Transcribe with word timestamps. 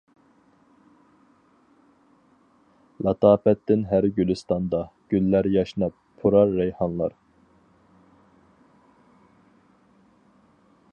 لاتاپەتتىن 3.07 3.83
ھەر 3.91 4.07
گۈلىستاندا، 4.21 4.81
گۈللەر 5.13 5.51
ياشناپ، 5.59 5.99
پۇرار 6.23 6.57
رەيھانلار. 6.61 7.17